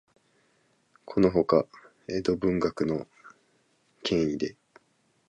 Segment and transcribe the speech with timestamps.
[1.05, 1.67] このほか、
[2.07, 3.05] 江戸文学の
[4.01, 4.55] 権威で、